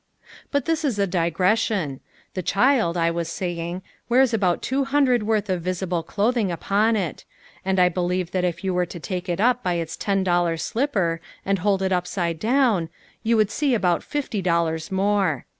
But 0.49 0.65
this 0.65 0.83
is 0.83 0.97
a 0.97 1.05
digression. 1.05 1.99
The 2.33 2.41
child, 2.41 2.97
I 2.97 3.11
was 3.11 3.29
saying, 3.29 3.83
wears 4.09 4.33
about 4.33 4.63
two 4.63 4.83
hundred 4.85 5.21
worth 5.21 5.47
of 5.47 5.61
visible 5.61 6.01
clothing 6.01 6.51
upon 6.51 6.95
it; 6.95 7.23
and 7.63 7.77
I 7.79 7.87
believe 7.87 8.31
that 8.31 8.43
if 8.43 8.63
you 8.63 8.73
were 8.73 8.87
to 8.87 8.99
take 8.99 9.29
it 9.29 9.39
up 9.39 9.61
by 9.61 9.73
its 9.75 9.95
ten 9.95 10.23
dollar 10.23 10.57
slipper 10.57 11.21
and 11.45 11.59
hold 11.59 11.83
it 11.83 11.91
upside 11.91 12.39
down, 12.39 12.89
you 13.21 13.37
would 13.37 13.51
see 13.51 13.75
about 13.75 14.01
fifty 14.01 14.41
dollars 14.41 14.91
more. 14.91 15.45